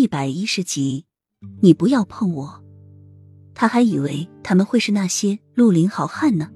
[0.00, 1.04] 一百一十集，
[1.60, 2.64] 你不要碰我。
[3.54, 6.48] 他还以为他们会是那些绿林好汉呢，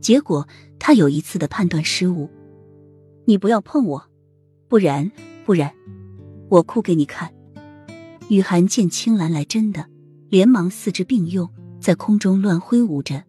[0.00, 0.46] 结果
[0.78, 2.30] 他有一次的判断失误。
[3.24, 4.04] 你不要碰我，
[4.68, 5.10] 不然
[5.44, 5.74] 不然，
[6.48, 7.34] 我哭给你看。
[8.28, 9.86] 雨涵见青兰来真的，
[10.28, 11.50] 连忙四肢并用，
[11.80, 13.24] 在空中乱挥舞着。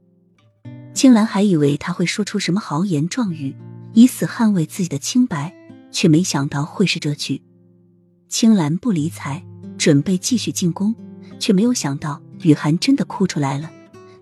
[0.93, 3.55] 青兰还以为他会说出什么豪言壮语，
[3.95, 5.51] 以死捍卫自己的清白，
[5.91, 7.41] 却没想到会是这句。
[8.29, 9.43] 青兰不理睬，
[9.77, 10.93] 准备继续进攻，
[11.39, 13.71] 却没有想到雨涵真的哭出来了。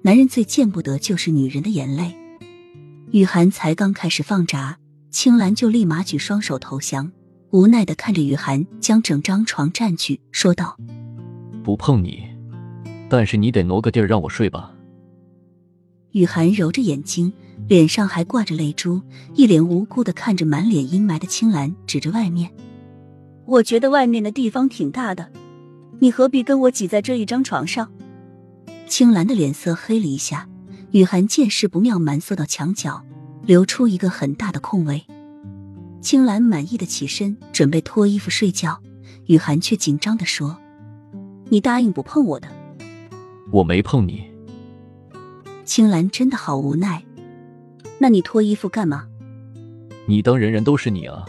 [0.02, 2.16] 男人最见不得就是女人的眼泪。
[3.12, 4.78] 雨涵才刚开始放闸，
[5.10, 7.12] 青兰就立马举双手投降。
[7.52, 10.78] 无奈的看着雨涵将整张床占据，说道
[11.64, 12.24] ：“不碰你，
[13.10, 14.74] 但是你得挪个地儿让我睡吧。”
[16.12, 17.32] 雨涵揉着眼睛，
[17.68, 19.02] 脸上还挂着泪珠，
[19.34, 22.52] 一脸无辜的看着满脸阴霾的青兰，指着外面
[23.46, 25.32] ：“我觉得外面的地方挺大的，
[26.00, 27.92] 你何必跟我挤在这一张床上？”
[28.88, 30.48] 青兰的脸色黑了一下，
[30.92, 33.04] 雨涵见势不妙，蛮缩到墙角，
[33.44, 35.04] 留出一个很大的空位。
[36.02, 38.80] 青兰满意的起身，准备脱衣服睡觉。
[39.26, 40.56] 雨涵却紧张的说
[41.50, 42.48] ：“你答应不碰我的。”
[43.52, 44.24] 我没碰你。
[45.64, 47.04] 青兰真的好无奈。
[47.98, 49.08] 那你脱衣服干嘛？
[50.06, 51.26] 你当人人都是你啊？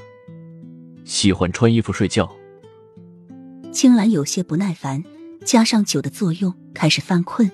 [1.07, 2.29] 喜欢穿衣服睡觉？
[3.73, 5.05] 青兰有些不耐烦，
[5.45, 7.49] 加上酒的作用，开始犯困。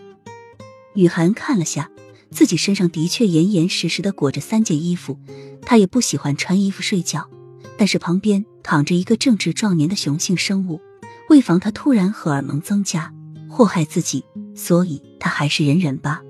[0.95, 1.91] 雨涵看了下，
[2.31, 5.19] 自己身上的确严严实实的裹着三件衣服。
[5.61, 7.29] 他也不喜欢穿衣服睡觉，
[7.77, 10.81] 但是旁边躺着一个正值壮年的雄性生物，
[11.29, 13.13] 为防他突然荷尔蒙增加
[13.51, 14.25] 祸害自己，
[14.57, 16.23] 所以他还是忍忍吧。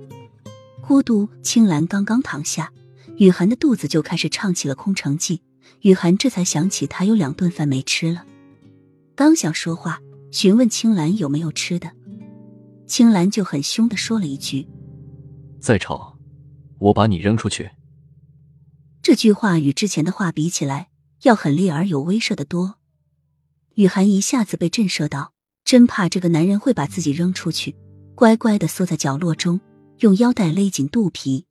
[0.81, 2.73] 孤独青兰刚刚躺下，
[3.17, 5.41] 雨涵的肚子就开始唱起了空城计。
[5.81, 8.25] 雨涵这才想起他有两顿饭没吃了，
[9.15, 11.91] 刚想说话询问青兰有没有吃的，
[12.87, 14.67] 青兰就很凶的说了一句
[15.61, 16.19] ：“再吵，
[16.79, 17.71] 我把你扔出去。”
[19.03, 20.89] 这句话与之前的话比起来，
[21.23, 22.77] 要狠厉而有威慑的多。
[23.75, 25.33] 雨涵一下子被震慑到，
[25.65, 27.75] 真怕这个男人会把自己扔出去，
[28.15, 29.61] 乖乖的缩在角落中，
[29.98, 31.47] 用腰带勒紧肚皮，